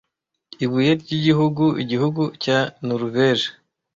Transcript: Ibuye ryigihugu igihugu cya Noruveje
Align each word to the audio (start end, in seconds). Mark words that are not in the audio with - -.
Ibuye 0.65 0.91
ryigihugu 1.01 1.65
igihugu 1.83 2.21
cya 2.43 2.59
Noruveje 2.85 3.49